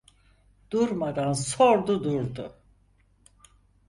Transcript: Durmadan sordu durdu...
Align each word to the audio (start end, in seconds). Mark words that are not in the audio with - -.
Durmadan 0.71 1.33
sordu 1.41 1.97
durdu... 2.05 2.47